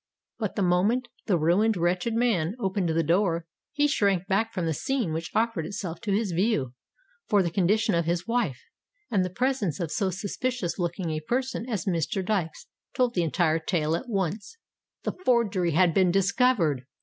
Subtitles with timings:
[0.39, 4.73] But the moment the ruined, wretched man opened the door, he shrank back from the
[4.73, 6.73] scene which offered itself to his view;
[7.27, 8.59] for the condition of his wife,
[9.11, 12.25] and the presence of so suspicions looking a person as Mr.
[12.25, 16.87] Dykes told the entire tale at once—the forgery had been discovered!